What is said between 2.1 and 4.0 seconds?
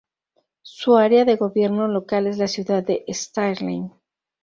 es la ciudad de Stirling.